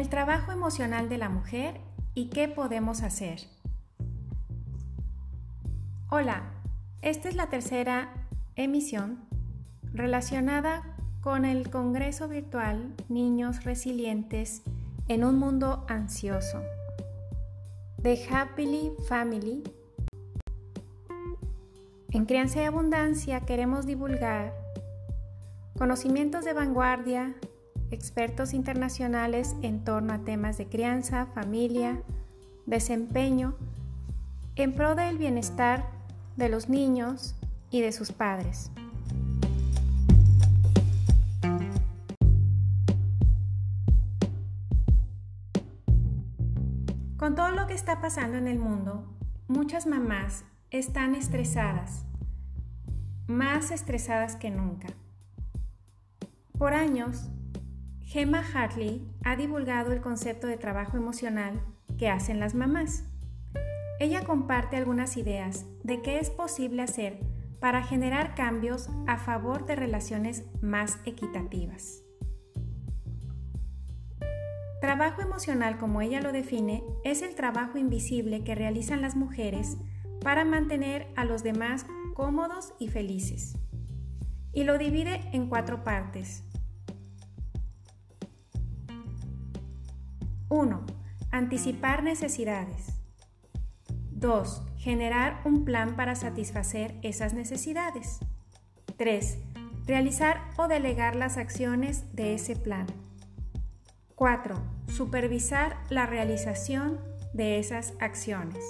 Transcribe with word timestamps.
El 0.00 0.08
trabajo 0.08 0.50
emocional 0.50 1.10
de 1.10 1.18
la 1.18 1.28
mujer 1.28 1.78
y 2.14 2.30
qué 2.30 2.48
podemos 2.48 3.02
hacer. 3.02 3.40
Hola, 6.08 6.54
esta 7.02 7.28
es 7.28 7.36
la 7.36 7.50
tercera 7.50 8.08
emisión 8.56 9.18
relacionada 9.92 10.96
con 11.20 11.44
el 11.44 11.68
Congreso 11.68 12.28
Virtual 12.28 12.94
Niños 13.10 13.64
Resilientes 13.64 14.62
en 15.08 15.22
un 15.22 15.38
Mundo 15.38 15.84
Ansioso 15.86 16.62
de 17.98 18.26
Happily 18.32 18.92
Family. 19.06 19.62
En 22.10 22.24
Crianza 22.24 22.62
y 22.62 22.64
Abundancia 22.64 23.40
queremos 23.40 23.84
divulgar 23.84 24.54
conocimientos 25.76 26.46
de 26.46 26.54
vanguardia, 26.54 27.34
expertos 27.90 28.54
internacionales 28.54 29.56
en 29.62 29.84
torno 29.84 30.12
a 30.12 30.18
temas 30.18 30.58
de 30.58 30.66
crianza, 30.66 31.26
familia, 31.34 32.02
desempeño, 32.66 33.56
en 34.56 34.74
pro 34.74 34.94
del 34.94 35.18
bienestar 35.18 35.90
de 36.36 36.48
los 36.48 36.68
niños 36.68 37.34
y 37.70 37.80
de 37.80 37.92
sus 37.92 38.12
padres. 38.12 38.70
Con 47.16 47.34
todo 47.34 47.50
lo 47.50 47.66
que 47.66 47.74
está 47.74 48.00
pasando 48.00 48.38
en 48.38 48.48
el 48.48 48.58
mundo, 48.58 49.04
muchas 49.46 49.86
mamás 49.86 50.44
están 50.70 51.14
estresadas, 51.14 52.04
más 53.26 53.70
estresadas 53.70 54.36
que 54.36 54.50
nunca. 54.50 54.88
Por 56.56 56.72
años, 56.72 57.30
Gemma 58.10 58.42
Hartley 58.42 59.08
ha 59.22 59.36
divulgado 59.36 59.92
el 59.92 60.00
concepto 60.00 60.48
de 60.48 60.56
trabajo 60.56 60.96
emocional 60.96 61.62
que 61.96 62.08
hacen 62.08 62.40
las 62.40 62.56
mamás. 62.56 63.04
Ella 64.00 64.24
comparte 64.24 64.76
algunas 64.76 65.16
ideas 65.16 65.64
de 65.84 66.02
qué 66.02 66.18
es 66.18 66.28
posible 66.28 66.82
hacer 66.82 67.20
para 67.60 67.84
generar 67.84 68.34
cambios 68.34 68.90
a 69.06 69.16
favor 69.16 69.64
de 69.64 69.76
relaciones 69.76 70.44
más 70.60 70.98
equitativas. 71.04 72.02
Trabajo 74.80 75.22
emocional, 75.22 75.78
como 75.78 76.00
ella 76.00 76.20
lo 76.20 76.32
define, 76.32 76.82
es 77.04 77.22
el 77.22 77.36
trabajo 77.36 77.78
invisible 77.78 78.42
que 78.42 78.56
realizan 78.56 79.02
las 79.02 79.14
mujeres 79.14 79.76
para 80.20 80.44
mantener 80.44 81.06
a 81.14 81.24
los 81.24 81.44
demás 81.44 81.86
cómodos 82.14 82.74
y 82.80 82.88
felices. 82.88 83.56
Y 84.52 84.64
lo 84.64 84.78
divide 84.78 85.30
en 85.32 85.48
cuatro 85.48 85.84
partes. 85.84 86.49
1. 90.50 90.84
Anticipar 91.30 92.02
necesidades. 92.02 93.00
2. 94.10 94.62
Generar 94.76 95.40
un 95.44 95.64
plan 95.64 95.94
para 95.94 96.16
satisfacer 96.16 96.98
esas 97.02 97.34
necesidades. 97.34 98.18
3. 98.96 99.38
Realizar 99.86 100.50
o 100.56 100.66
delegar 100.66 101.14
las 101.14 101.36
acciones 101.36 102.04
de 102.14 102.34
ese 102.34 102.56
plan. 102.56 102.86
4. 104.16 104.56
Supervisar 104.88 105.76
la 105.88 106.06
realización 106.06 106.98
de 107.32 107.60
esas 107.60 107.94
acciones. 108.00 108.64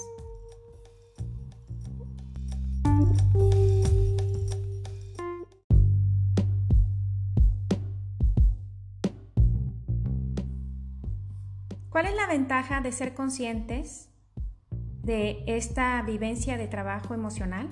Ventaja 12.31 12.81
de 12.81 12.93
ser 12.93 13.13
conscientes 13.13 14.09
de 15.03 15.43
esta 15.49 16.01
vivencia 16.03 16.57
de 16.57 16.69
trabajo 16.69 17.13
emocional? 17.13 17.69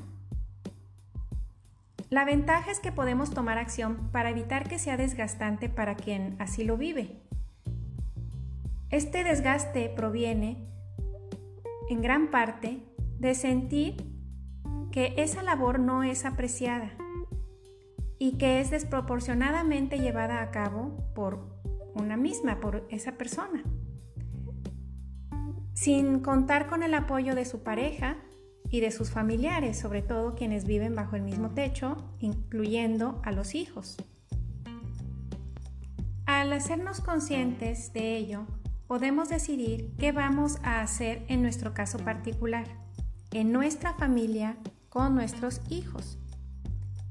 La 2.11 2.25
ventaja 2.25 2.73
es 2.73 2.81
que 2.81 2.91
podemos 2.91 3.31
tomar 3.31 3.57
acción 3.57 4.09
para 4.11 4.31
evitar 4.31 4.69
que 4.69 4.81
sea 4.81 4.97
desgastante 4.97 5.69
para 5.69 5.95
quien 5.95 6.35
así 6.41 6.65
lo 6.65 6.77
vive. 6.77 7.23
Este 8.91 9.23
desgaste 9.23 9.91
proviene 9.91 10.67
en 11.89 12.03
gran 12.03 12.29
parte 12.29 12.83
de 13.21 13.35
sentir 13.37 14.13
que 14.91 15.15
esa 15.19 15.43
labor 15.45 15.79
no 15.79 16.03
es 16.03 16.25
apreciada 16.25 16.91
y 18.19 18.39
que 18.39 18.61
es 18.61 18.71
desproporcionadamente 18.71 20.01
llevada 20.01 20.43
a 20.43 20.51
cabo 20.51 20.97
por 21.15 21.47
una 21.95 22.17
misma, 22.17 22.59
por 22.59 22.89
esa 22.91 23.13
persona 23.13 23.63
sin 25.81 26.19
contar 26.19 26.67
con 26.67 26.83
el 26.83 26.93
apoyo 26.93 27.37
de 27.37 27.45
su 27.45 27.63
pareja 27.63 28.17
y 28.69 28.81
de 28.81 28.91
sus 28.91 29.11
familiares, 29.11 29.79
sobre 29.79 30.03
todo 30.03 30.35
quienes 30.35 30.65
viven 30.65 30.97
bajo 30.97 31.15
el 31.15 31.23
mismo 31.23 31.51
techo, 31.51 31.97
incluyendo 32.19 33.23
a 33.25 33.31
los 33.31 33.55
hijos. 33.55 33.97
Al 36.27 36.53
hacernos 36.53 37.01
conscientes 37.01 37.93
de 37.93 38.17
ello, 38.17 38.45
podemos 38.89 39.29
decidir 39.29 39.95
qué 39.99 40.11
vamos 40.11 40.59
a 40.65 40.81
hacer 40.81 41.25
en 41.29 41.43
nuestro 41.43 41.75
caso 41.75 41.99
particular, 41.99 42.67
en 43.31 43.53
nuestra 43.53 43.95
familia, 43.95 44.57
con 44.89 45.15
nuestros 45.15 45.61
hijos. 45.71 46.19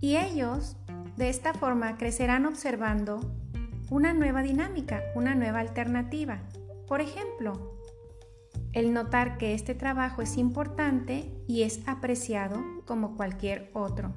Y 0.02 0.18
ellos, 0.18 0.76
de 1.16 1.30
esta 1.30 1.54
forma, 1.54 1.98
crecerán 1.98 2.46
observando 2.46 3.22
una 3.90 4.14
nueva 4.14 4.44
dinámica, 4.44 5.04
una 5.16 5.36
nueva 5.36 5.60
alternativa. 5.60 6.42
Por 6.86 7.00
ejemplo, 7.00 7.77
el 8.78 8.94
notar 8.94 9.40
que 9.40 9.56
este 9.56 9.74
trabajo 9.74 10.22
es 10.22 10.38
importante 10.38 11.34
y 11.48 11.64
es 11.64 11.82
apreciado 11.88 12.62
como 12.86 13.18
cualquier 13.18 13.72
otro. 13.74 14.14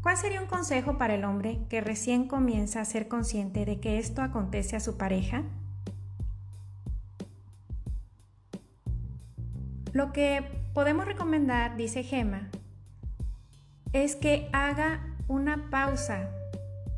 ¿Cuál 0.00 0.16
sería 0.16 0.40
un 0.40 0.46
consejo 0.46 0.96
para 0.96 1.14
el 1.14 1.24
hombre 1.24 1.66
que 1.68 1.82
recién 1.82 2.26
comienza 2.26 2.80
a 2.80 2.86
ser 2.86 3.06
consciente 3.06 3.66
de 3.66 3.80
que 3.80 3.98
esto 3.98 4.22
acontece 4.22 4.76
a 4.76 4.80
su 4.80 4.96
pareja? 4.96 5.42
Lo 9.92 10.14
que 10.14 10.42
podemos 10.72 11.04
recomendar, 11.04 11.76
dice 11.76 12.02
Gemma, 12.02 12.48
es 13.94 14.16
que 14.16 14.48
haga 14.52 15.06
una 15.28 15.70
pausa 15.70 16.28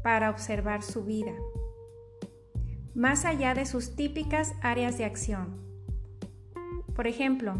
para 0.03 0.31
observar 0.31 0.83
su 0.83 1.05
vida, 1.05 1.33
más 2.95 3.27
allá 3.27 3.53
de 3.53 3.67
sus 3.67 3.95
típicas 3.95 4.55
áreas 4.63 4.97
de 4.97 5.05
acción. 5.05 5.61
Por 6.95 7.07
ejemplo, 7.07 7.55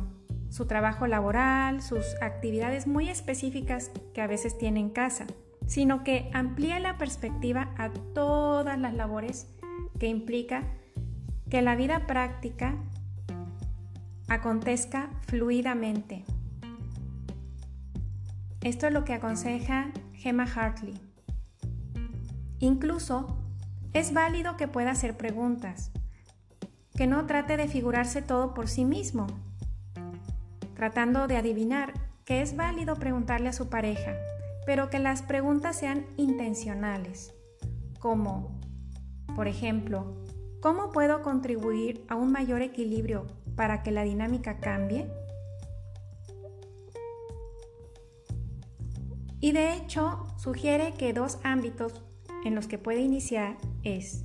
su 0.49 0.67
trabajo 0.67 1.07
laboral, 1.07 1.83
sus 1.83 2.15
actividades 2.23 2.87
muy 2.87 3.11
específicas 3.11 3.91
que 4.15 4.23
a 4.23 4.27
veces 4.27 4.57
tiene 4.57 4.81
en 4.81 4.89
casa, 4.89 5.27
sino 5.67 6.03
que 6.03 6.31
amplíe 6.33 6.81
la 6.81 6.97
perspectiva 6.97 7.75
a 7.77 7.91
todas 8.15 8.79
las 8.79 8.95
labores 8.95 9.55
que 10.01 10.07
implica 10.07 10.63
que 11.51 11.61
la 11.61 11.77
vida 11.77 12.07
práctica 12.07 12.75
acontezca 14.29 15.11
fluidamente. 15.27 16.25
Esto 18.67 18.89
es 18.89 18.93
lo 18.93 19.05
que 19.05 19.15
aconseja 19.15 19.93
Gemma 20.13 20.43
Hartley. 20.43 21.01
Incluso 22.59 23.39
es 23.93 24.13
válido 24.13 24.57
que 24.57 24.67
pueda 24.67 24.91
hacer 24.91 25.17
preguntas, 25.17 25.93
que 26.97 27.07
no 27.07 27.27
trate 27.27 27.57
de 27.57 27.69
figurarse 27.69 28.23
todo 28.23 28.55
por 28.55 28.67
sí 28.67 28.85
mismo, 28.85 29.29
tratando 30.75 31.29
de 31.29 31.37
adivinar 31.37 31.93
que 32.25 32.43
es 32.43 32.57
válido 32.57 32.97
preguntarle 32.97 33.51
a 33.51 33.53
su 33.53 33.69
pareja, 33.69 34.17
pero 34.67 34.91
que 34.91 34.99
las 34.99 35.23
preguntas 35.23 35.77
sean 35.77 36.05
intencionales, 36.17 37.33
como, 38.01 38.61
por 39.37 39.47
ejemplo, 39.47 40.25
¿cómo 40.61 40.91
puedo 40.91 41.23
contribuir 41.23 42.05
a 42.09 42.17
un 42.17 42.33
mayor 42.33 42.63
equilibrio 42.63 43.29
para 43.55 43.85
que 43.85 43.93
la 43.93 44.03
dinámica 44.03 44.59
cambie? 44.59 45.09
Y 49.47 49.53
de 49.53 49.75
hecho 49.75 50.27
sugiere 50.39 50.95
que 50.95 51.13
dos 51.13 51.39
ámbitos 51.45 52.03
en 52.45 52.57
los 52.57 52.67
que 52.67 52.79
puede 52.79 52.99
iniciar 52.99 53.57
es 53.85 54.25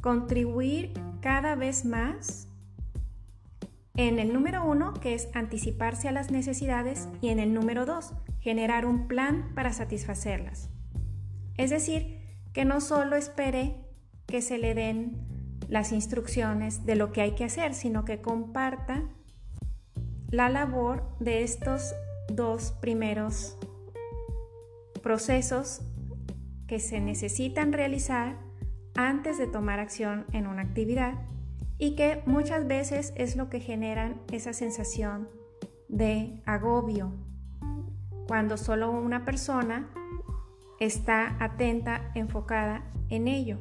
contribuir 0.00 0.92
cada 1.20 1.56
vez 1.56 1.84
más 1.84 2.46
en 3.96 4.20
el 4.20 4.32
número 4.32 4.64
uno, 4.64 4.94
que 4.94 5.14
es 5.14 5.28
anticiparse 5.34 6.06
a 6.06 6.12
las 6.12 6.30
necesidades, 6.30 7.08
y 7.20 7.30
en 7.30 7.40
el 7.40 7.54
número 7.54 7.86
dos, 7.86 8.12
generar 8.38 8.86
un 8.86 9.08
plan 9.08 9.50
para 9.56 9.72
satisfacerlas. 9.72 10.70
Es 11.56 11.70
decir, 11.70 12.20
que 12.52 12.64
no 12.64 12.80
solo 12.80 13.16
espere 13.16 13.74
que 14.28 14.42
se 14.42 14.58
le 14.58 14.74
den 14.74 15.26
las 15.68 15.90
instrucciones 15.90 16.86
de 16.86 16.94
lo 16.94 17.10
que 17.10 17.22
hay 17.22 17.32
que 17.32 17.42
hacer, 17.42 17.74
sino 17.74 18.04
que 18.04 18.20
comparta 18.20 19.08
la 20.30 20.48
labor 20.50 21.02
de 21.18 21.42
estos 21.42 21.96
dos 22.28 22.70
primeros 22.80 23.58
procesos 25.06 25.82
que 26.66 26.80
se 26.80 26.98
necesitan 26.98 27.72
realizar 27.72 28.40
antes 28.96 29.38
de 29.38 29.46
tomar 29.46 29.78
acción 29.78 30.26
en 30.32 30.48
una 30.48 30.62
actividad 30.62 31.14
y 31.78 31.94
que 31.94 32.24
muchas 32.26 32.66
veces 32.66 33.12
es 33.14 33.36
lo 33.36 33.48
que 33.48 33.60
generan 33.60 34.20
esa 34.32 34.52
sensación 34.52 35.28
de 35.88 36.42
agobio 36.44 37.12
cuando 38.26 38.56
solo 38.56 38.90
una 38.90 39.24
persona 39.24 39.88
está 40.80 41.36
atenta, 41.38 42.10
enfocada 42.16 42.82
en 43.08 43.28
ello. 43.28 43.58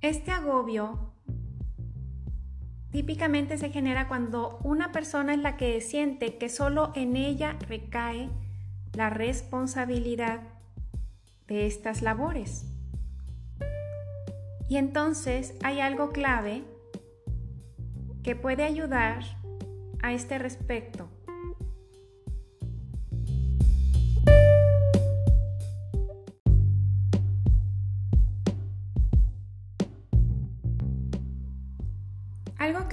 Este 0.00 0.30
agobio 0.30 1.07
típicamente 2.90 3.58
se 3.58 3.70
genera 3.70 4.08
cuando 4.08 4.58
una 4.62 4.92
persona 4.92 5.34
es 5.34 5.40
la 5.40 5.56
que 5.56 5.80
siente 5.80 6.36
que 6.36 6.48
solo 6.48 6.92
en 6.94 7.16
ella 7.16 7.56
recae 7.68 8.30
la 8.94 9.10
responsabilidad 9.10 10.40
de 11.46 11.66
estas 11.66 12.02
labores. 12.02 12.66
Y 14.68 14.76
entonces 14.76 15.54
hay 15.62 15.80
algo 15.80 16.10
clave 16.10 16.62
que 18.22 18.36
puede 18.36 18.64
ayudar 18.64 19.22
a 20.02 20.12
este 20.12 20.38
respecto. 20.38 21.08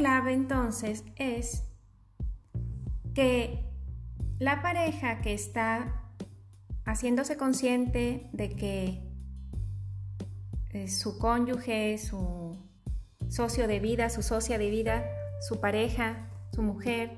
Clave 0.06 0.34
entonces 0.34 1.04
es 1.16 1.64
que 3.16 3.66
la 4.38 4.62
pareja 4.62 5.20
que 5.22 5.34
está 5.34 6.04
haciéndose 6.86 7.38
consciente 7.38 8.30
de 8.32 8.50
que 8.52 9.02
eh, 10.70 10.90
su 10.90 11.18
cónyuge, 11.18 11.98
su 11.98 12.56
socio 13.30 13.68
de 13.68 13.80
vida, 13.80 14.12
su 14.12 14.22
socia 14.22 14.60
de 14.60 14.70
vida, 14.70 15.04
su 15.42 15.60
pareja, 15.60 16.30
su 16.52 16.62
mujer, 16.62 17.18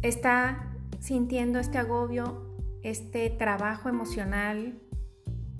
está 0.00 0.74
sintiendo 0.98 1.58
este 1.58 1.76
agobio, 1.76 2.56
este 2.82 3.28
trabajo 3.28 3.90
emocional 3.90 4.80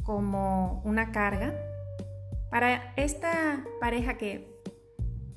como 0.02 0.80
una 0.86 1.12
carga. 1.12 1.54
Para 2.50 2.94
esta 2.96 3.66
pareja 3.80 4.16
que 4.16 4.53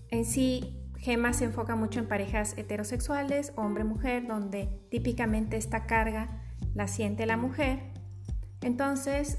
en 0.09 0.25
sí 0.25 0.77
Gema 0.97 1.33
se 1.33 1.45
enfoca 1.45 1.75
mucho 1.75 1.99
en 1.99 2.07
parejas 2.07 2.53
heterosexuales, 2.57 3.53
hombre-mujer, 3.55 4.27
donde 4.27 4.67
típicamente 4.89 5.57
esta 5.57 5.85
carga 5.85 6.41
la 6.73 6.87
siente 6.87 7.25
la 7.25 7.37
mujer. 7.37 7.79
Entonces, 8.61 9.37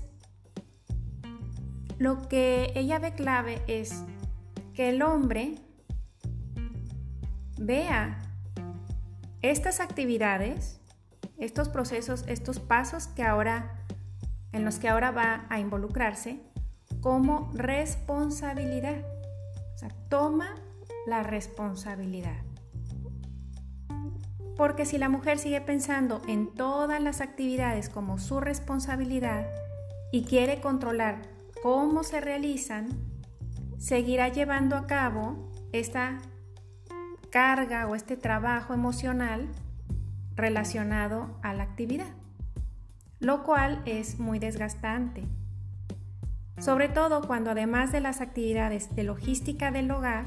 lo 1.98 2.28
que 2.28 2.72
ella 2.74 2.98
ve 2.98 3.12
clave 3.12 3.60
es 3.66 4.04
que 4.72 4.90
el 4.90 5.02
hombre 5.02 5.56
vea 7.58 8.22
estas 9.42 9.80
actividades, 9.80 10.80
estos 11.38 11.68
procesos, 11.68 12.24
estos 12.28 12.60
pasos 12.60 13.08
que 13.08 13.24
ahora 13.24 13.84
en 14.52 14.64
los 14.64 14.78
que 14.78 14.88
ahora 14.88 15.10
va 15.10 15.46
a 15.50 15.60
involucrarse 15.60 16.40
como 17.00 17.50
responsabilidad. 17.54 19.04
O 19.78 19.80
sea, 19.80 19.90
toma 20.08 20.56
la 21.06 21.22
responsabilidad. 21.22 22.34
Porque 24.56 24.84
si 24.84 24.98
la 24.98 25.08
mujer 25.08 25.38
sigue 25.38 25.60
pensando 25.60 26.20
en 26.26 26.52
todas 26.52 27.00
las 27.00 27.20
actividades 27.20 27.88
como 27.88 28.18
su 28.18 28.40
responsabilidad 28.40 29.46
y 30.10 30.24
quiere 30.24 30.60
controlar 30.60 31.22
cómo 31.62 32.02
se 32.02 32.20
realizan, 32.20 32.88
seguirá 33.78 34.30
llevando 34.30 34.74
a 34.74 34.88
cabo 34.88 35.48
esta 35.70 36.18
carga 37.30 37.86
o 37.86 37.94
este 37.94 38.16
trabajo 38.16 38.74
emocional 38.74 39.46
relacionado 40.34 41.38
a 41.40 41.54
la 41.54 41.62
actividad, 41.62 42.16
lo 43.20 43.44
cual 43.44 43.80
es 43.86 44.18
muy 44.18 44.40
desgastante. 44.40 45.22
Sobre 46.58 46.88
todo 46.88 47.22
cuando 47.22 47.50
además 47.52 47.92
de 47.92 48.00
las 48.00 48.20
actividades 48.20 48.94
de 48.96 49.04
logística 49.04 49.70
del 49.70 49.90
hogar 49.90 50.26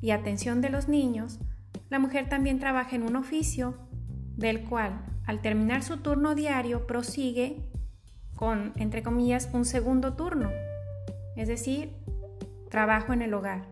y 0.00 0.10
atención 0.10 0.60
de 0.60 0.70
los 0.70 0.88
niños, 0.88 1.38
la 1.90 1.98
mujer 1.98 2.28
también 2.28 2.58
trabaja 2.58 2.96
en 2.96 3.02
un 3.02 3.14
oficio 3.14 3.76
del 4.36 4.64
cual, 4.64 5.04
al 5.26 5.42
terminar 5.42 5.82
su 5.82 5.98
turno 5.98 6.34
diario, 6.34 6.86
prosigue 6.86 7.70
con, 8.34 8.72
entre 8.76 9.02
comillas, 9.02 9.50
un 9.52 9.64
segundo 9.64 10.14
turno, 10.14 10.50
es 11.36 11.48
decir, 11.48 11.92
trabajo 12.70 13.12
en 13.12 13.22
el 13.22 13.34
hogar, 13.34 13.66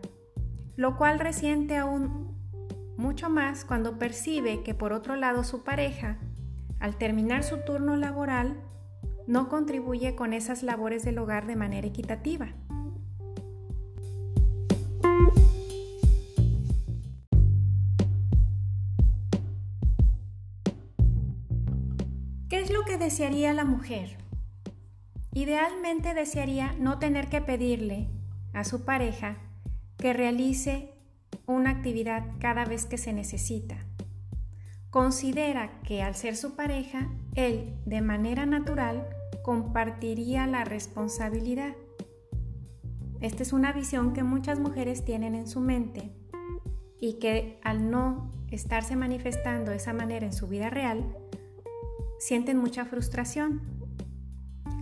lo 0.75 0.97
cual 0.97 1.19
resiente 1.19 1.75
aún 1.75 2.35
mucho 2.97 3.29
más 3.29 3.65
cuando 3.65 3.97
percibe 3.97 4.63
que 4.63 4.73
por 4.73 4.93
otro 4.93 5.15
lado 5.15 5.43
su 5.43 5.63
pareja, 5.63 6.19
al 6.79 6.97
terminar 6.97 7.43
su 7.43 7.57
turno 7.65 7.95
laboral, 7.95 8.61
no 9.27 9.49
contribuye 9.49 10.15
con 10.15 10.33
esas 10.33 10.63
labores 10.63 11.03
del 11.03 11.17
hogar 11.17 11.47
de 11.47 11.55
manera 11.55 11.87
equitativa. 11.87 12.53
¿Qué 22.49 22.59
es 22.59 22.71
lo 22.71 22.85
que 22.85 22.97
desearía 22.97 23.53
la 23.53 23.65
mujer? 23.65 24.17
Idealmente 25.33 26.13
desearía 26.13 26.73
no 26.79 26.99
tener 26.99 27.27
que 27.27 27.41
pedirle 27.41 28.07
a 28.53 28.63
su 28.63 28.85
pareja 28.85 29.37
que 29.97 30.13
realice 30.13 30.93
una 31.45 31.71
actividad 31.71 32.23
cada 32.39 32.65
vez 32.65 32.85
que 32.85 32.97
se 32.97 33.11
necesita. 33.11 33.77
Considera 34.89 35.81
que 35.81 36.01
al 36.01 36.15
ser 36.15 36.37
su 36.37 36.55
pareja, 36.55 37.09
él 37.35 37.75
de 37.85 38.01
manera 38.01 38.45
natural 38.45 39.14
compartiría 39.45 40.47
la 40.47 40.63
responsabilidad. 40.63 41.75
Esta 43.21 43.43
es 43.43 43.53
una 43.53 43.73
visión 43.73 44.13
que 44.13 44.23
muchas 44.23 44.59
mujeres 44.59 45.05
tienen 45.05 45.35
en 45.35 45.47
su 45.47 45.59
mente 45.59 46.11
y 46.99 47.19
que 47.19 47.59
al 47.63 47.91
no 47.91 48.31
estarse 48.49 48.95
manifestando 48.95 49.69
de 49.69 49.77
esa 49.77 49.93
manera 49.93 50.25
en 50.25 50.33
su 50.33 50.47
vida 50.47 50.71
real, 50.71 51.15
sienten 52.17 52.57
mucha 52.57 52.85
frustración. 52.85 53.61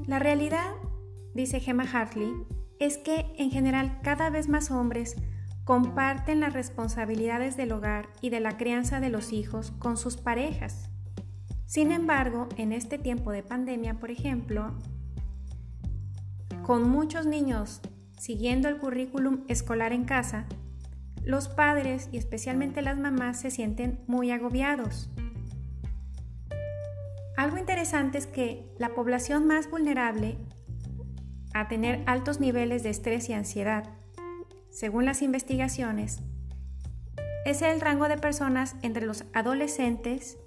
La 0.08 0.20
realidad, 0.20 0.72
dice 1.34 1.60
Gemma 1.60 1.84
Hartley, 1.84 2.34
es 2.80 2.98
que 2.98 3.34
en 3.38 3.52
general 3.52 4.00
cada 4.02 4.30
vez 4.30 4.48
más 4.48 4.72
hombres 4.72 5.18
comparten 5.66 6.40
las 6.40 6.54
responsabilidades 6.54 7.58
del 7.58 7.74
hogar 7.74 8.08
y 8.22 8.30
de 8.30 8.40
la 8.40 8.56
crianza 8.56 9.02
de 9.02 9.10
los 9.10 9.34
hijos 9.34 9.72
con 9.72 9.98
sus 9.98 10.16
parejas. 10.16 10.93
Sin 11.74 11.92
embargo, 11.92 12.50
en 12.58 12.72
este 12.72 13.00
tiempo 13.00 13.32
de 13.32 13.42
pandemia, 13.42 13.96
por 13.96 14.12
ejemplo, 14.12 14.76
con 16.62 16.88
muchos 16.88 17.26
niños 17.26 17.82
siguiendo 18.16 18.70
el 18.70 18.78
currículum 18.78 19.44
escolar 19.48 19.92
en 19.92 20.06
casa, 20.06 20.46
los 21.24 21.48
padres 21.48 22.10
y 22.12 22.18
especialmente 22.18 22.84
las 22.84 23.00
mamás 23.00 23.40
se 23.40 23.50
sienten 23.50 24.04
muy 24.06 24.30
agobiados. 24.30 25.10
Algo 27.38 27.58
interesante 27.58 28.20
es 28.20 28.28
que 28.28 28.72
la 28.78 28.94
población 28.94 29.48
más 29.48 29.68
vulnerable 29.68 30.38
a 31.56 31.68
tener 31.70 32.04
altos 32.06 32.40
niveles 32.40 32.84
de 32.84 32.92
estrés 32.92 33.30
y 33.30 33.34
ansiedad 33.34 33.90
según 34.70 35.06
las 35.06 35.24
investigaciones, 35.24 36.20
es 37.46 37.64
el 37.64 37.82
rango 37.82 38.08
de 38.10 38.18
personas 38.20 38.76
entre 38.84 39.08
los 39.08 39.26
adolescentes 39.34 40.38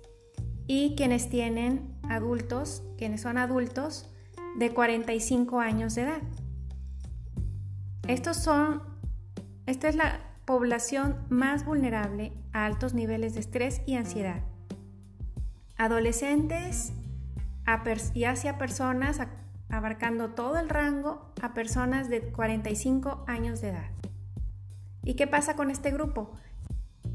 y 0.66 0.94
quienes 0.96 1.28
tienen 1.28 1.96
adultos, 2.08 2.82
quienes 2.99 3.20
son 3.20 3.38
adultos 3.38 4.11
de 4.56 4.70
45 4.70 5.61
años 5.61 5.94
de 5.94 6.02
edad. 6.02 6.23
Estos 8.08 8.37
son, 8.37 8.82
esta 9.66 9.88
es 9.88 9.96
la 9.96 10.20
población 10.44 11.16
más 11.28 11.64
vulnerable 11.64 12.32
a 12.52 12.66
altos 12.66 12.94
niveles 12.94 13.35
de 13.35 13.40
estrés 13.40 13.82
y 13.87 13.96
ansiedad. 13.96 14.42
Adolescentes 15.76 16.92
y 18.14 18.25
hacia 18.25 18.58
personas 18.58 19.20
abarcando 19.68 20.30
todo 20.30 20.58
el 20.58 20.68
rango 20.68 21.32
a 21.42 21.52
personas 21.52 22.08
de 22.08 22.20
45 22.23 23.25
años 23.26 23.61
de 23.61 23.70
edad. 23.70 23.90
¿Y 25.02 25.14
qué 25.14 25.26
pasa 25.26 25.56
con 25.56 25.70
este 25.70 25.90
grupo? 25.90 26.32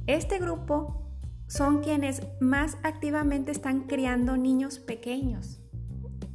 Este 0.08 0.40
grupo 0.40 1.11
son 1.52 1.84
quienes 1.84 2.22
más 2.40 2.78
activamente 2.82 3.52
están 3.52 3.82
criando 3.82 4.38
niños 4.38 4.80
pequeños, 4.80 5.60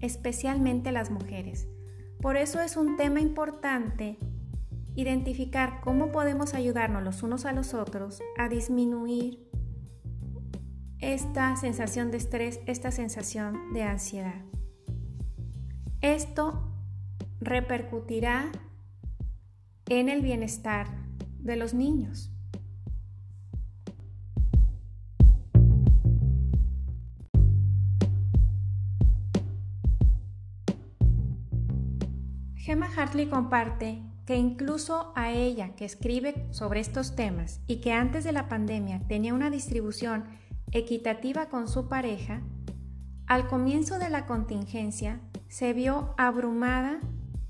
especialmente 0.00 0.92
las 0.92 1.10
mujeres. 1.10 1.68
Por 2.20 2.36
eso 2.36 2.60
es 2.60 2.76
un 2.76 2.98
tema 2.98 3.22
importante 3.22 4.18
identificar 4.94 5.80
cómo 5.80 6.12
podemos 6.12 6.52
ayudarnos 6.52 7.02
los 7.02 7.22
unos 7.22 7.46
a 7.46 7.52
los 7.52 7.72
otros 7.72 8.20
a 8.36 8.50
disminuir 8.50 9.48
esta 11.00 11.56
sensación 11.56 12.10
de 12.10 12.18
estrés, 12.18 12.60
esta 12.66 12.90
sensación 12.90 13.72
de 13.72 13.84
ansiedad. 13.84 14.44
Esto 16.02 16.74
repercutirá 17.40 18.52
en 19.88 20.10
el 20.10 20.20
bienestar 20.20 20.88
de 21.38 21.56
los 21.56 21.72
niños. 21.72 22.35
Gemma 32.66 32.90
Hartley 32.96 33.28
comparte 33.28 34.02
que 34.26 34.34
incluso 34.34 35.12
a 35.14 35.30
ella, 35.30 35.76
que 35.76 35.84
escribe 35.84 36.48
sobre 36.50 36.80
estos 36.80 37.14
temas 37.14 37.60
y 37.68 37.80
que 37.80 37.92
antes 37.92 38.24
de 38.24 38.32
la 38.32 38.48
pandemia 38.48 39.06
tenía 39.06 39.34
una 39.34 39.50
distribución 39.50 40.24
equitativa 40.72 41.46
con 41.46 41.68
su 41.68 41.88
pareja, 41.88 42.42
al 43.28 43.46
comienzo 43.46 44.00
de 44.00 44.10
la 44.10 44.26
contingencia 44.26 45.20
se 45.46 45.74
vio 45.74 46.12
abrumada 46.18 46.98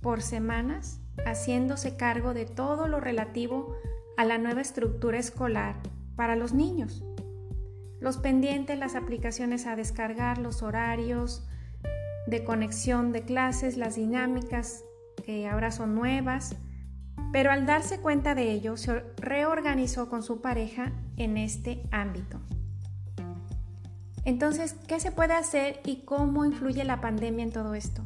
por 0.03 0.21
semanas 0.21 1.01
haciéndose 1.25 1.97
cargo 1.97 2.35
de 2.35 2.45
todo 2.45 2.87
lo 2.87 3.01
relativo 3.01 3.75
a 4.19 4.27
la 4.27 4.37
nueva 4.37 4.61
estructura 4.61 5.19
escolar 5.19 5.77
para 6.15 6.37
los 6.37 6.53
niños. 6.53 7.07
Los 8.01 8.19
pendientes, 8.19 8.79
las 8.79 8.95
aplicaciones 8.95 9.65
a 9.65 9.77
descargar, 9.77 10.37
los 10.37 10.63
horarios 10.63 11.49
de 12.27 12.45
conexión 12.45 13.13
de 13.13 13.23
clases, 13.23 13.79
las 13.79 13.97
dinámicas 13.97 14.85
que 15.27 15.49
ahora 15.49 15.71
son 15.73 15.95
nuevas, 15.95 16.57
pero 17.33 17.51
al 17.51 17.67
darse 17.67 18.01
cuenta 18.01 18.35
de 18.35 18.53
ello 18.53 18.77
se 18.77 19.01
reorganizó 19.19 20.09
con 20.09 20.23
su 20.23 20.41
pareja 20.41 20.93
en 21.17 21.37
este 21.37 21.83
ámbito. 21.91 22.41
Entonces, 24.25 24.75
¿qué 24.87 24.99
se 25.01 25.13
puede 25.13 25.35
hacer 25.35 25.81
y 25.85 26.05
cómo 26.05 26.45
influye 26.45 26.85
la 26.85 27.01
pandemia 27.01 27.45
en 27.45 27.53
todo 27.53 27.75
esto? 27.75 28.03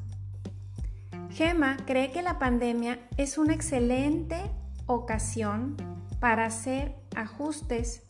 Gema 1.30 1.76
cree 1.86 2.10
que 2.10 2.22
la 2.22 2.38
pandemia 2.38 2.98
es 3.16 3.38
una 3.38 3.54
excelente 3.54 4.50
ocasión 4.86 5.76
para 6.18 6.46
hacer 6.46 6.96
ajustes 7.14 8.02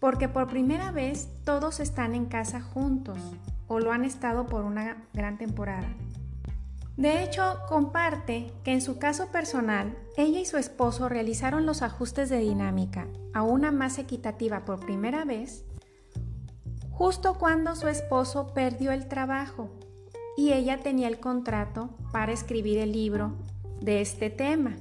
porque 0.00 0.28
por 0.28 0.48
primera 0.48 0.90
vez 0.90 1.28
todos 1.44 1.80
están 1.80 2.14
en 2.14 2.26
casa 2.26 2.60
juntos 2.60 3.18
o 3.68 3.80
lo 3.80 3.92
han 3.92 4.04
estado 4.04 4.46
por 4.46 4.64
una 4.64 5.04
gran 5.14 5.38
temporada. 5.38 5.88
De 6.96 7.22
hecho, 7.22 7.58
comparte 7.68 8.50
que 8.64 8.72
en 8.72 8.80
su 8.80 8.98
caso 8.98 9.26
personal, 9.26 9.98
ella 10.16 10.40
y 10.40 10.46
su 10.46 10.56
esposo 10.56 11.10
realizaron 11.10 11.66
los 11.66 11.82
ajustes 11.82 12.30
de 12.30 12.38
dinámica 12.38 13.06
a 13.34 13.42
una 13.42 13.70
más 13.70 13.98
equitativa 13.98 14.64
por 14.64 14.80
primera 14.80 15.26
vez, 15.26 15.66
justo 16.90 17.34
cuando 17.34 17.76
su 17.76 17.88
esposo 17.88 18.54
perdió 18.54 18.92
el 18.92 19.08
trabajo 19.08 19.68
y 20.38 20.54
ella 20.54 20.80
tenía 20.80 21.08
el 21.08 21.20
contrato 21.20 21.90
para 22.12 22.32
escribir 22.32 22.78
el 22.78 22.92
libro 22.92 23.36
de 23.80 24.00
este 24.00 24.30
tema. 24.30 24.76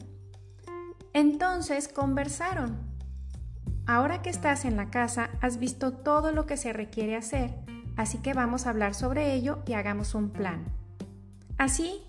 Entonces 1.12 1.90
conversaron. 1.90 2.78
Ahora 3.86 4.22
que 4.22 4.30
estás 4.30 4.64
en 4.64 4.78
la 4.78 4.90
casa, 4.90 5.32
has 5.42 5.60
visto 5.60 5.92
todo 5.92 6.32
lo 6.32 6.46
que 6.46 6.56
se 6.56 6.72
requiere 6.72 7.18
hacer, 7.18 7.54
así 7.98 8.20
que 8.20 8.34
vamos 8.34 8.66
a 8.66 8.70
hablar 8.70 8.96
sobre 8.96 9.34
ello 9.34 9.60
y 9.68 9.74
hagamos 9.74 10.16
un 10.16 10.30
plan. 10.30 10.66
Así, 11.58 12.02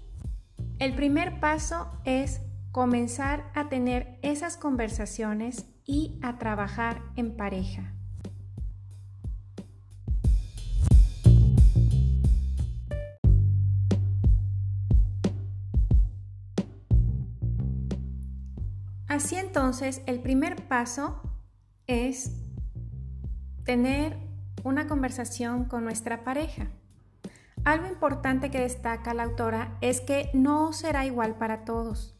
el 0.78 0.94
primer 0.94 1.38
paso 1.38 1.90
es 2.04 2.40
comenzar 2.72 3.50
a 3.54 3.68
tener 3.68 4.18
esas 4.22 4.56
conversaciones 4.56 5.66
y 5.84 6.18
a 6.22 6.36
trabajar 6.36 7.02
en 7.14 7.36
pareja. 7.36 7.94
Así 19.08 19.36
entonces, 19.36 20.02
el 20.06 20.20
primer 20.20 20.68
paso 20.68 21.22
es 21.86 22.32
tener 23.64 24.18
una 24.64 24.88
conversación 24.88 25.64
con 25.64 25.84
nuestra 25.84 26.24
pareja. 26.24 26.68
Algo 27.66 27.88
importante 27.88 28.48
que 28.48 28.60
destaca 28.60 29.12
la 29.12 29.24
autora 29.24 29.76
es 29.80 30.00
que 30.00 30.30
no 30.32 30.72
será 30.72 31.04
igual 31.04 31.34
para 31.34 31.64
todos. 31.64 32.14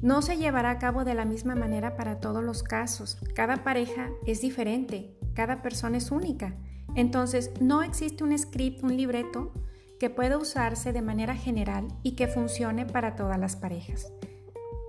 No 0.00 0.22
se 0.22 0.38
llevará 0.38 0.70
a 0.70 0.78
cabo 0.78 1.04
de 1.04 1.12
la 1.12 1.26
misma 1.26 1.54
manera 1.54 1.96
para 1.96 2.18
todos 2.18 2.42
los 2.42 2.62
casos. 2.62 3.18
Cada 3.34 3.62
pareja 3.62 4.08
es 4.24 4.40
diferente, 4.40 5.18
cada 5.34 5.60
persona 5.60 5.98
es 5.98 6.10
única. 6.10 6.54
Entonces, 6.94 7.50
no 7.60 7.82
existe 7.82 8.24
un 8.24 8.38
script, 8.38 8.82
un 8.82 8.96
libreto 8.96 9.52
que 10.00 10.08
pueda 10.08 10.38
usarse 10.38 10.94
de 10.94 11.02
manera 11.02 11.34
general 11.34 11.86
y 12.02 12.16
que 12.16 12.26
funcione 12.26 12.86
para 12.86 13.16
todas 13.16 13.38
las 13.38 13.56
parejas. 13.56 14.14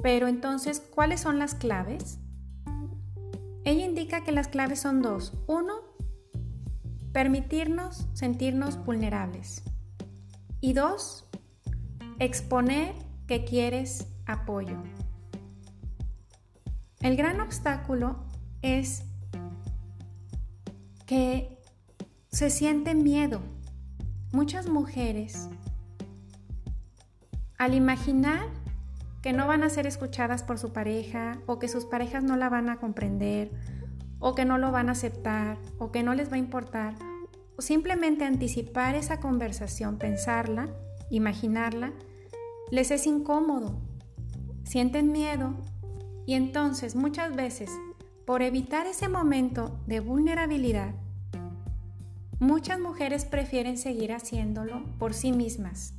Pero 0.01 0.29
entonces, 0.29 0.79
¿cuáles 0.79 1.19
son 1.19 1.37
las 1.37 1.53
claves? 1.53 2.19
Ella 3.65 3.83
indica 3.83 4.23
que 4.23 4.31
las 4.31 4.47
claves 4.47 4.79
son 4.79 5.01
dos. 5.01 5.33
Uno, 5.47 5.73
Permitirnos 7.15 8.09
sentirnos 8.11 8.83
vulnerables. 8.83 9.63
Y 10.59 10.73
dos, 10.73 11.29
exponer 12.19 12.93
que 13.25 13.45
quieres 13.45 14.09
apoyo. 14.25 14.83
El 16.99 17.15
gran 17.15 17.39
obstáculo 17.39 18.25
es 18.61 19.03
que 21.05 21.57
se 22.27 22.49
siente 22.49 22.93
miedo. 22.95 23.39
Muchas 24.33 24.67
mujeres, 24.67 25.47
al 27.57 27.75
imaginar 27.75 28.45
que 29.21 29.31
no 29.31 29.47
van 29.47 29.63
a 29.63 29.69
ser 29.69 29.87
escuchadas 29.87 30.43
por 30.43 30.59
su 30.59 30.73
pareja 30.73 31.39
o 31.45 31.59
que 31.59 31.69
sus 31.69 31.85
parejas 31.85 32.25
no 32.25 32.35
la 32.35 32.49
van 32.49 32.69
a 32.69 32.75
comprender 32.75 33.51
o 34.19 34.35
que 34.35 34.45
no 34.45 34.57
lo 34.57 34.71
van 34.71 34.89
a 34.89 34.93
aceptar 34.93 35.57
o 35.77 35.91
que 35.91 36.03
no 36.03 36.13
les 36.13 36.31
va 36.31 36.35
a 36.35 36.39
importar 36.39 36.95
o 37.57 37.61
simplemente 37.61 38.25
anticipar 38.25 38.95
esa 38.95 39.19
conversación, 39.19 39.97
pensarla, 39.97 40.69
imaginarla, 41.09 41.93
les 42.71 42.91
es 42.91 43.07
incómodo, 43.07 43.79
sienten 44.63 45.11
miedo 45.11 45.53
y 46.25 46.33
entonces 46.33 46.95
muchas 46.95 47.35
veces, 47.35 47.69
por 48.25 48.41
evitar 48.41 48.87
ese 48.87 49.07
momento 49.07 49.79
de 49.85 49.99
vulnerabilidad, 49.99 50.95
muchas 52.39 52.79
mujeres 52.79 53.23
prefieren 53.25 53.77
seguir 53.77 54.11
haciéndolo 54.11 54.83
por 54.97 55.13
sí 55.13 55.31
mismas 55.31 55.93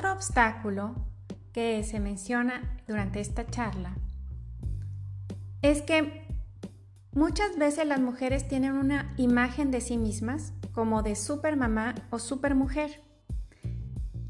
Otro 0.00 0.14
obstáculo 0.14 0.94
que 1.52 1.84
se 1.84 2.00
menciona 2.00 2.74
durante 2.88 3.20
esta 3.20 3.46
charla 3.46 3.98
es 5.60 5.82
que 5.82 6.26
muchas 7.12 7.58
veces 7.58 7.86
las 7.86 8.00
mujeres 8.00 8.48
tienen 8.48 8.72
una 8.72 9.12
imagen 9.18 9.70
de 9.70 9.82
sí 9.82 9.98
mismas 9.98 10.54
como 10.72 11.02
de 11.02 11.16
supermamá 11.16 11.94
o 12.08 12.18
supermujer, 12.18 13.02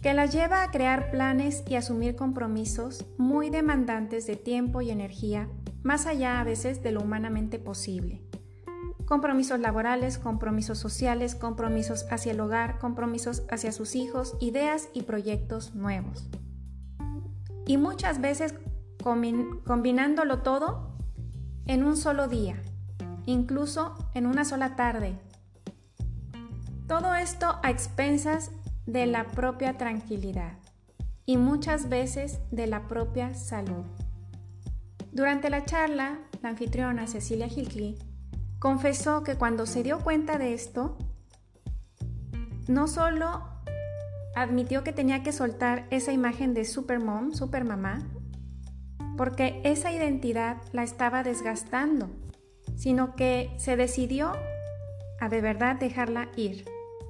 que 0.02 0.12
las 0.12 0.34
lleva 0.34 0.64
a 0.64 0.72
crear 0.72 1.12
planes 1.12 1.62
y 1.68 1.76
asumir 1.76 2.16
compromisos 2.16 3.06
muy 3.16 3.48
demandantes 3.48 4.26
de 4.26 4.34
tiempo 4.34 4.80
y 4.80 4.90
energía, 4.90 5.48
más 5.84 6.06
allá 6.06 6.40
a 6.40 6.44
veces 6.44 6.82
de 6.82 6.90
lo 6.90 7.00
humanamente 7.00 7.60
posible 7.60 8.24
compromisos 9.10 9.58
laborales, 9.58 10.18
compromisos 10.18 10.78
sociales, 10.78 11.34
compromisos 11.34 12.06
hacia 12.12 12.30
el 12.30 12.38
hogar, 12.38 12.78
compromisos 12.78 13.42
hacia 13.50 13.72
sus 13.72 13.96
hijos, 13.96 14.36
ideas 14.38 14.88
y 14.94 15.02
proyectos 15.02 15.74
nuevos. 15.74 16.28
Y 17.66 17.76
muchas 17.76 18.20
veces 18.20 18.54
combinándolo 19.02 20.42
todo 20.42 20.96
en 21.66 21.82
un 21.82 21.96
solo 21.96 22.28
día, 22.28 22.62
incluso 23.26 23.96
en 24.14 24.26
una 24.26 24.44
sola 24.44 24.76
tarde. 24.76 25.18
Todo 26.86 27.16
esto 27.16 27.58
a 27.64 27.70
expensas 27.70 28.52
de 28.86 29.06
la 29.06 29.24
propia 29.24 29.76
tranquilidad 29.76 30.52
y 31.26 31.36
muchas 31.36 31.88
veces 31.88 32.38
de 32.52 32.68
la 32.68 32.86
propia 32.86 33.34
salud. 33.34 33.82
Durante 35.10 35.50
la 35.50 35.64
charla, 35.64 36.20
la 36.42 36.50
anfitriona 36.50 37.08
Cecilia 37.08 37.48
Hilkley 37.48 38.09
confesó 38.60 39.24
que 39.24 39.34
cuando 39.34 39.66
se 39.66 39.82
dio 39.82 39.98
cuenta 40.00 40.38
de 40.38 40.52
esto, 40.54 40.96
no 42.68 42.86
solo 42.86 43.42
admitió 44.36 44.84
que 44.84 44.92
tenía 44.92 45.24
que 45.24 45.32
soltar 45.32 45.86
esa 45.90 46.12
imagen 46.12 46.54
de 46.54 46.64
supermom, 46.64 47.32
supermamá, 47.32 48.06
porque 49.16 49.60
esa 49.64 49.90
identidad 49.90 50.58
la 50.72 50.84
estaba 50.84 51.22
desgastando, 51.22 52.10
sino 52.76 53.16
que 53.16 53.52
se 53.56 53.76
decidió 53.76 54.32
a 55.20 55.28
de 55.28 55.40
verdad 55.40 55.76
dejarla 55.76 56.28
ir. 56.36 56.66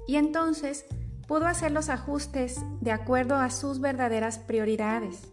Y 0.06 0.16
entonces 0.16 0.86
pudo 1.26 1.46
hacer 1.46 1.72
los 1.72 1.88
ajustes 1.88 2.60
de 2.80 2.92
acuerdo 2.92 3.36
a 3.36 3.50
sus 3.50 3.80
verdaderas 3.80 4.38
prioridades. 4.38 5.32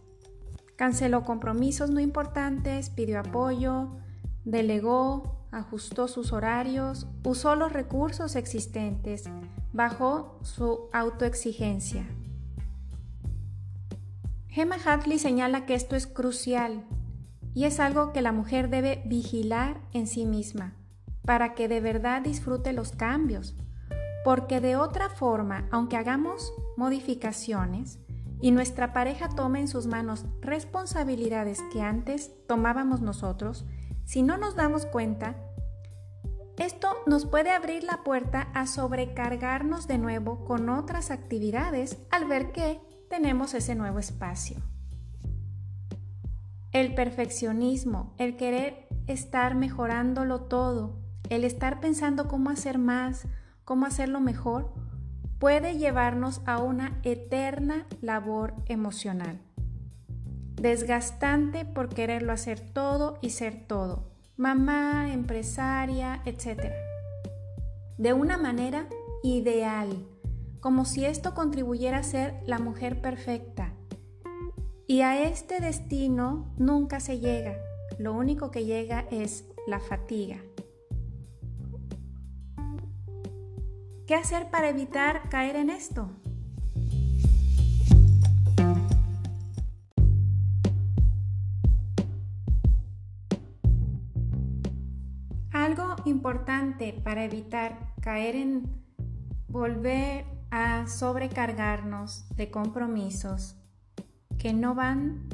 Canceló 0.76 1.24
compromisos 1.24 1.90
no 1.90 2.00
importantes, 2.00 2.90
pidió 2.90 3.20
apoyo, 3.20 3.96
delegó, 4.44 5.37
ajustó 5.50 6.08
sus 6.08 6.32
horarios, 6.32 7.06
usó 7.24 7.54
los 7.54 7.72
recursos 7.72 8.36
existentes, 8.36 9.24
bajó 9.72 10.38
su 10.42 10.88
autoexigencia. 10.92 12.06
Gemma 14.48 14.76
Hartley 14.84 15.18
señala 15.18 15.66
que 15.66 15.74
esto 15.74 15.96
es 15.96 16.06
crucial 16.06 16.84
y 17.54 17.64
es 17.64 17.80
algo 17.80 18.12
que 18.12 18.22
la 18.22 18.32
mujer 18.32 18.70
debe 18.70 19.02
vigilar 19.06 19.80
en 19.92 20.06
sí 20.06 20.26
misma 20.26 20.74
para 21.24 21.54
que 21.54 21.68
de 21.68 21.80
verdad 21.80 22.22
disfrute 22.22 22.72
los 22.72 22.92
cambios, 22.92 23.54
porque 24.24 24.62
de 24.62 24.76
otra 24.76 25.10
forma, 25.10 25.68
aunque 25.70 25.98
hagamos 25.98 26.54
modificaciones 26.76 27.98
y 28.40 28.50
nuestra 28.50 28.94
pareja 28.94 29.28
tome 29.28 29.60
en 29.60 29.68
sus 29.68 29.86
manos 29.86 30.24
responsabilidades 30.40 31.60
que 31.70 31.82
antes 31.82 32.32
tomábamos 32.46 33.02
nosotros, 33.02 33.66
si 34.08 34.22
no 34.22 34.38
nos 34.38 34.56
damos 34.56 34.86
cuenta, 34.86 35.36
esto 36.56 36.96
nos 37.04 37.26
puede 37.26 37.50
abrir 37.50 37.84
la 37.84 38.04
puerta 38.04 38.48
a 38.54 38.66
sobrecargarnos 38.66 39.86
de 39.86 39.98
nuevo 39.98 40.46
con 40.46 40.70
otras 40.70 41.10
actividades 41.10 41.98
al 42.10 42.24
ver 42.24 42.50
que 42.52 42.80
tenemos 43.10 43.52
ese 43.52 43.74
nuevo 43.74 43.98
espacio. 43.98 44.62
El 46.72 46.94
perfeccionismo, 46.94 48.14
el 48.16 48.38
querer 48.38 48.88
estar 49.08 49.54
mejorándolo 49.54 50.40
todo, 50.40 51.02
el 51.28 51.44
estar 51.44 51.78
pensando 51.78 52.28
cómo 52.28 52.48
hacer 52.48 52.78
más, 52.78 53.26
cómo 53.66 53.84
hacerlo 53.84 54.20
mejor, 54.20 54.72
puede 55.38 55.76
llevarnos 55.76 56.40
a 56.46 56.62
una 56.62 56.98
eterna 57.02 57.86
labor 58.00 58.54
emocional. 58.68 59.42
Desgastante 60.60 61.64
por 61.64 61.88
quererlo 61.88 62.32
hacer 62.32 62.60
todo 62.60 63.18
y 63.20 63.30
ser 63.30 63.66
todo 63.66 64.08
mamá, 64.38 65.12
empresaria, 65.12 66.22
etc. 66.24 66.72
De 67.98 68.12
una 68.12 68.38
manera 68.38 68.86
ideal, 69.24 70.06
como 70.60 70.84
si 70.84 71.04
esto 71.04 71.34
contribuyera 71.34 71.98
a 71.98 72.02
ser 72.04 72.40
la 72.46 72.60
mujer 72.60 73.02
perfecta. 73.02 73.72
Y 74.86 75.00
a 75.00 75.20
este 75.28 75.60
destino 75.60 76.54
nunca 76.56 77.00
se 77.00 77.18
llega, 77.18 77.58
lo 77.98 78.14
único 78.14 78.52
que 78.52 78.64
llega 78.64 79.06
es 79.10 79.44
la 79.66 79.80
fatiga. 79.80 80.38
¿Qué 84.06 84.14
hacer 84.14 84.50
para 84.50 84.68
evitar 84.68 85.28
caer 85.28 85.56
en 85.56 85.68
esto? 85.68 86.10
Para 96.78 97.24
evitar 97.24 97.92
caer 98.00 98.36
en 98.36 98.62
volver 99.48 100.24
a 100.50 100.86
sobrecargarnos 100.86 102.28
de 102.36 102.50
compromisos 102.50 103.56
que 104.38 104.52
no 104.52 104.76
van 104.76 105.28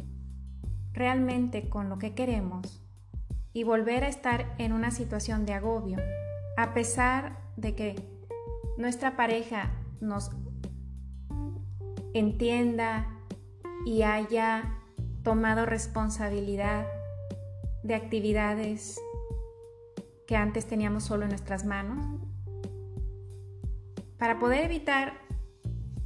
realmente 0.95 1.69
con 1.69 1.91
lo 1.91 1.99
que 1.99 2.15
queremos 2.15 2.83
y 3.53 3.63
volver 3.63 4.05
a 4.05 4.09
estar 4.09 4.55
en 4.57 4.73
una 4.73 4.91
situación 4.91 5.45
de 5.45 5.53
agobio, 5.53 5.99
a 6.57 6.73
pesar 6.73 7.39
de 7.57 7.75
que 7.75 7.95
nuestra 8.79 9.15
pareja 9.15 9.71
nos 10.01 10.31
entienda 12.15 13.07
y 13.85 14.03
haya 14.03 14.79
tomado 15.23 15.67
responsabilidad 15.67 16.87
de 17.83 17.95
actividades 17.95 18.99
que 20.27 20.37
antes 20.37 20.67
teníamos 20.67 21.05
solo 21.05 21.25
en 21.25 21.31
nuestras 21.31 21.65
manos, 21.65 22.05
para 24.19 24.39
poder 24.39 24.65
evitar 24.65 25.15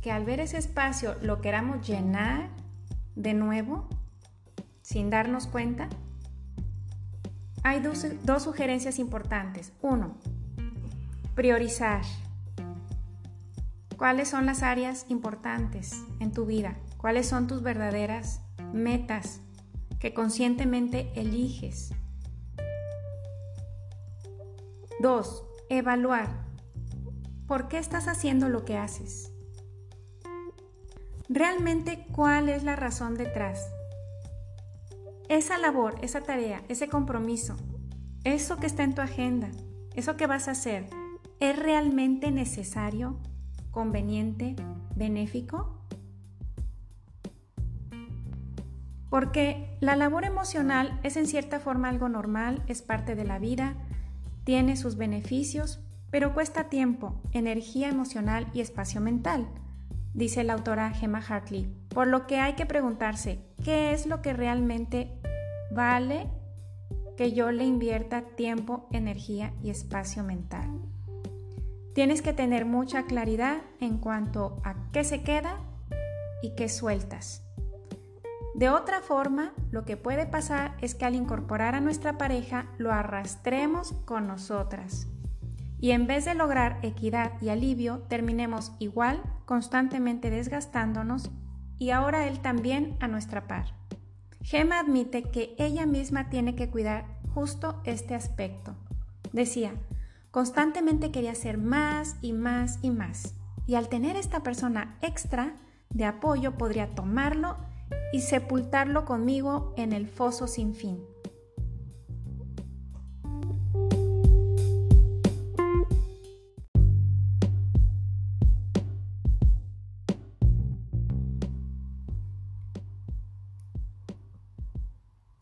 que 0.00 0.11
al 0.11 0.24
ver 0.24 0.40
ese 0.40 0.59
espacio 0.59 1.14
lo 1.22 1.40
queramos 1.40 1.87
llenar 1.87 2.50
de 3.14 3.35
nuevo, 3.35 3.88
sin 4.83 5.11
darnos 5.11 5.46
cuenta, 5.46 5.88
hay 7.62 7.81
dos, 7.81 8.07
dos 8.24 8.44
sugerencias 8.44 8.98
importantes. 8.98 9.72
Uno, 9.83 10.16
priorizar. 11.35 12.02
¿Cuáles 13.96 14.28
son 14.28 14.46
las 14.46 14.62
áreas 14.62 15.07
importantes 15.09 16.02
en 16.20 16.33
tu 16.33 16.46
vida? 16.46 16.76
¿Cuáles 16.96 17.28
son 17.28 17.46
tus 17.46 17.62
verdaderas 17.62 18.40
metas 18.72 19.40
que 19.98 20.14
conscientemente 20.14 21.12
eliges? 21.14 21.92
2. 25.00 25.44
Evaluar. 25.68 26.28
¿Por 27.46 27.68
qué 27.68 27.78
estás 27.78 28.08
haciendo 28.08 28.48
lo 28.48 28.64
que 28.64 28.76
haces? 28.76 29.32
Realmente, 31.28 32.04
¿cuál 32.11 32.48
es 32.48 32.64
la 32.64 32.74
razón 32.74 33.14
detrás? 33.14 33.64
Esa 35.28 35.56
labor, 35.56 35.94
esa 36.02 36.22
tarea, 36.22 36.64
ese 36.68 36.88
compromiso, 36.88 37.56
eso 38.24 38.56
que 38.56 38.66
está 38.66 38.82
en 38.82 38.96
tu 38.96 39.00
agenda, 39.00 39.50
eso 39.94 40.16
que 40.16 40.26
vas 40.26 40.48
a 40.48 40.52
hacer, 40.52 40.87
¿es 41.38 41.56
realmente 41.56 42.32
necesario, 42.32 43.20
conveniente, 43.70 44.56
benéfico? 44.96 45.80
Porque 49.11 49.78
la 49.80 49.94
labor 49.94 50.24
emocional 50.24 50.98
es 51.04 51.16
en 51.16 51.28
cierta 51.28 51.61
forma 51.61 51.88
algo 51.88 52.08
normal, 52.08 52.64
es 52.66 52.82
parte 52.82 53.14
de 53.14 53.24
la 53.24 53.38
vida, 53.38 53.76
tiene 54.48 54.78
sus 54.78 54.96
beneficios, 54.96 55.78
pero 56.11 56.32
cuesta 56.32 56.70
tiempo, 56.70 57.20
energía 57.32 57.90
emocional 57.90 58.48
y 58.54 58.62
espacio 58.62 58.98
mental, 58.98 59.46
dice 60.14 60.42
la 60.42 60.54
autora 60.54 60.90
Gemma 60.90 61.18
Hartley, 61.18 61.70
por 61.90 62.06
lo 62.06 62.26
que 62.26 62.38
hay 62.38 62.54
que 62.54 62.64
preguntarse, 62.64 63.40
¿qué 63.62 63.92
es 63.92 64.06
lo 64.06 64.22
que 64.22 64.32
realmente 64.32 65.20
vale 65.70 66.30
que 67.18 67.32
yo 67.32 67.52
le 67.52 67.66
invierta 67.66 68.22
tiempo, 68.22 68.88
energía 68.90 69.52
y 69.62 69.68
espacio 69.68 70.24
mental? 70.24 70.80
Tienes 71.92 72.22
que 72.22 72.32
tener 72.32 72.64
mucha 72.64 73.04
claridad 73.04 73.58
en 73.80 73.98
cuanto 73.98 74.62
a 74.64 74.90
qué 74.92 75.04
se 75.04 75.20
queda 75.20 75.58
y 76.40 76.54
qué 76.54 76.70
sueltas. 76.70 77.47
De 78.58 78.70
otra 78.70 79.00
forma, 79.02 79.52
lo 79.70 79.84
que 79.84 79.96
puede 79.96 80.26
pasar 80.26 80.76
es 80.80 80.96
que 80.96 81.04
al 81.04 81.14
incorporar 81.14 81.76
a 81.76 81.80
nuestra 81.80 82.18
pareja 82.18 82.66
lo 82.76 82.90
arrastremos 82.90 83.92
con 84.04 84.26
nosotras. 84.26 85.06
Y 85.78 85.92
en 85.92 86.08
vez 86.08 86.24
de 86.24 86.34
lograr 86.34 86.80
equidad 86.82 87.40
y 87.40 87.50
alivio, 87.50 88.00
terminemos 88.08 88.72
igual, 88.80 89.22
constantemente 89.44 90.28
desgastándonos 90.30 91.30
y 91.78 91.90
ahora 91.90 92.26
él 92.26 92.40
también 92.40 92.96
a 92.98 93.06
nuestra 93.06 93.46
par. 93.46 93.66
Gemma 94.42 94.80
admite 94.80 95.22
que 95.22 95.54
ella 95.56 95.86
misma 95.86 96.28
tiene 96.28 96.56
que 96.56 96.68
cuidar 96.68 97.04
justo 97.32 97.80
este 97.84 98.16
aspecto. 98.16 98.74
Decía, 99.32 99.72
constantemente 100.32 101.12
quería 101.12 101.30
hacer 101.30 101.58
más 101.58 102.16
y 102.22 102.32
más 102.32 102.80
y 102.82 102.90
más. 102.90 103.36
Y 103.68 103.76
al 103.76 103.88
tener 103.88 104.16
esta 104.16 104.42
persona 104.42 104.98
extra 105.00 105.54
de 105.90 106.06
apoyo 106.06 106.58
podría 106.58 106.96
tomarlo 106.96 107.56
y 108.12 108.20
sepultarlo 108.20 109.05
conmigo 109.05 109.74
en 109.77 109.92
el 109.92 110.09
foso 110.09 110.46
sin 110.46 110.74
fin. 110.74 110.98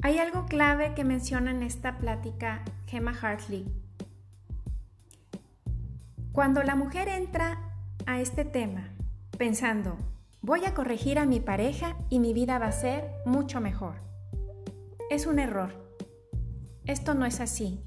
Hay 0.06 0.18
algo 0.18 0.46
clave 0.46 0.94
que 0.94 1.02
menciona 1.02 1.50
en 1.50 1.64
esta 1.64 1.98
plática 1.98 2.62
Gemma 2.86 3.12
Hartley. 3.12 3.66
Cuando 6.30 6.62
la 6.62 6.76
mujer 6.76 7.08
entra 7.08 7.58
a 8.06 8.20
este 8.20 8.44
tema 8.44 8.90
pensando, 9.36 9.98
Voy 10.46 10.64
a 10.64 10.74
corregir 10.74 11.18
a 11.18 11.26
mi 11.26 11.40
pareja 11.40 11.96
y 12.08 12.20
mi 12.20 12.32
vida 12.32 12.60
va 12.60 12.68
a 12.68 12.70
ser 12.72 13.10
mucho 13.24 13.60
mejor. 13.60 13.96
Es 15.10 15.26
un 15.26 15.40
error. 15.40 15.72
Esto 16.84 17.14
no 17.14 17.26
es 17.26 17.40
así. 17.40 17.82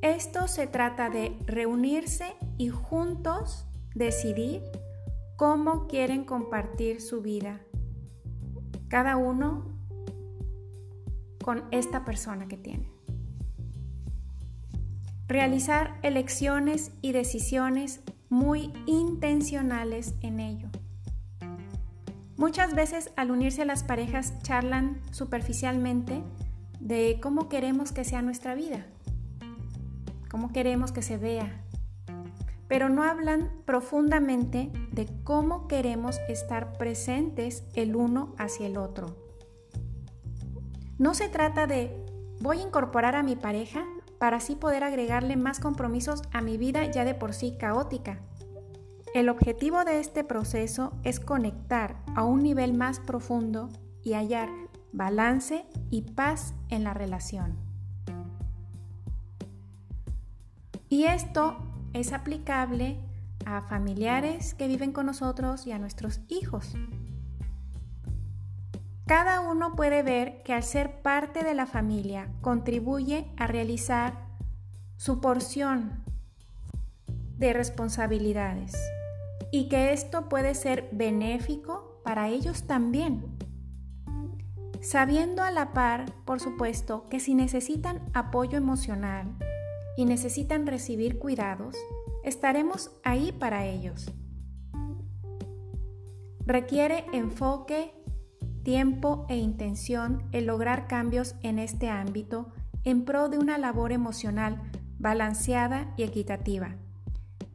Esto 0.00 0.48
se 0.48 0.66
trata 0.66 1.10
de 1.10 1.36
reunirse 1.44 2.24
y 2.56 2.70
juntos 2.70 3.66
decidir 3.94 4.62
cómo 5.36 5.88
quieren 5.88 6.24
compartir 6.24 7.02
su 7.02 7.20
vida. 7.20 7.60
Cada 8.88 9.18
uno 9.18 9.78
con 11.44 11.64
esta 11.70 12.06
persona 12.06 12.48
que 12.48 12.56
tiene. 12.56 12.90
realizar 15.28 15.98
elecciones 16.02 16.92
y 17.02 17.12
decisiones 17.12 18.00
muy 18.30 18.72
intencionales 18.86 20.14
en 20.22 20.40
ello. 20.40 20.69
Muchas 22.40 22.74
veces 22.74 23.12
al 23.16 23.30
unirse 23.30 23.60
a 23.60 23.64
las 23.66 23.84
parejas 23.84 24.32
charlan 24.40 25.02
superficialmente 25.10 26.22
de 26.80 27.18
cómo 27.22 27.50
queremos 27.50 27.92
que 27.92 28.02
sea 28.02 28.22
nuestra 28.22 28.54
vida, 28.54 28.86
cómo 30.30 30.50
queremos 30.50 30.90
que 30.90 31.02
se 31.02 31.18
vea, 31.18 31.60
pero 32.66 32.88
no 32.88 33.02
hablan 33.02 33.50
profundamente 33.66 34.72
de 34.90 35.06
cómo 35.22 35.68
queremos 35.68 36.18
estar 36.30 36.78
presentes 36.78 37.62
el 37.74 37.94
uno 37.94 38.34
hacia 38.38 38.68
el 38.68 38.78
otro. 38.78 39.14
No 40.96 41.12
se 41.12 41.28
trata 41.28 41.66
de 41.66 41.94
voy 42.40 42.60
a 42.60 42.66
incorporar 42.66 43.16
a 43.16 43.22
mi 43.22 43.36
pareja 43.36 43.84
para 44.16 44.38
así 44.38 44.56
poder 44.56 44.82
agregarle 44.82 45.36
más 45.36 45.60
compromisos 45.60 46.22
a 46.32 46.40
mi 46.40 46.56
vida 46.56 46.90
ya 46.90 47.04
de 47.04 47.12
por 47.12 47.34
sí 47.34 47.58
caótica. 47.60 48.22
El 49.12 49.28
objetivo 49.28 49.84
de 49.84 49.98
este 49.98 50.22
proceso 50.22 50.92
es 51.02 51.18
conectar 51.18 51.96
a 52.14 52.22
un 52.24 52.44
nivel 52.44 52.74
más 52.74 53.00
profundo 53.00 53.68
y 54.04 54.12
hallar 54.12 54.48
balance 54.92 55.66
y 55.90 56.02
paz 56.02 56.54
en 56.68 56.84
la 56.84 56.94
relación. 56.94 57.58
Y 60.88 61.04
esto 61.04 61.56
es 61.92 62.12
aplicable 62.12 63.00
a 63.46 63.62
familiares 63.62 64.54
que 64.54 64.68
viven 64.68 64.92
con 64.92 65.06
nosotros 65.06 65.66
y 65.66 65.72
a 65.72 65.80
nuestros 65.80 66.20
hijos. 66.28 66.76
Cada 69.06 69.40
uno 69.40 69.74
puede 69.74 70.04
ver 70.04 70.44
que 70.44 70.52
al 70.52 70.62
ser 70.62 71.02
parte 71.02 71.42
de 71.42 71.54
la 71.54 71.66
familia 71.66 72.30
contribuye 72.42 73.26
a 73.36 73.48
realizar 73.48 74.28
su 74.96 75.20
porción 75.20 76.04
de 77.38 77.52
responsabilidades 77.52 78.76
y 79.52 79.68
que 79.68 79.92
esto 79.92 80.28
puede 80.28 80.54
ser 80.54 80.88
benéfico 80.92 82.00
para 82.04 82.28
ellos 82.28 82.64
también. 82.64 83.38
Sabiendo 84.80 85.42
a 85.42 85.50
la 85.50 85.72
par, 85.72 86.10
por 86.24 86.40
supuesto, 86.40 87.08
que 87.08 87.20
si 87.20 87.34
necesitan 87.34 88.00
apoyo 88.14 88.56
emocional 88.56 89.36
y 89.96 90.06
necesitan 90.06 90.66
recibir 90.66 91.18
cuidados, 91.18 91.76
estaremos 92.24 92.90
ahí 93.04 93.32
para 93.32 93.66
ellos. 93.66 94.10
Requiere 96.46 97.04
enfoque 97.12 97.92
tiempo 98.62 99.26
e 99.28 99.36
intención 99.36 100.22
el 100.32 100.46
lograr 100.46 100.86
cambios 100.86 101.34
en 101.42 101.58
este 101.58 101.88
ámbito 101.88 102.52
en 102.84 103.04
pro 103.04 103.28
de 103.28 103.38
una 103.38 103.58
labor 103.58 103.92
emocional 103.92 104.62
balanceada 104.98 105.92
y 105.96 106.02
equitativa. 106.02 106.76